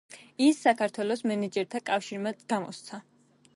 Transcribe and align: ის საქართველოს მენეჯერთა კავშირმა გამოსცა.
ის 0.45 0.61
საქართველოს 0.67 1.21
მენეჯერთა 1.31 1.83
კავშირმა 1.91 2.35
გამოსცა. 2.55 3.03